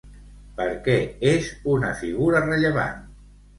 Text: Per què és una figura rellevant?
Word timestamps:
Per 0.59 0.65
què 0.87 0.95
és 1.33 1.51
una 1.75 1.93
figura 2.01 2.43
rellevant? 2.49 3.07